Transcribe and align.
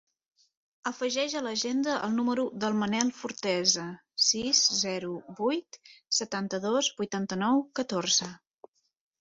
Afegeix 0.91 1.33
a 1.39 1.41
l'agenda 1.47 1.97
el 2.07 2.15
número 2.19 2.45
del 2.63 2.77
Manel 2.83 3.11
Forteza: 3.19 3.85
sis, 4.29 4.63
zero, 4.79 5.13
vuit, 5.43 5.79
setanta-dos, 6.23 6.93
vuitanta-nou, 7.03 7.65
catorze. 7.83 8.33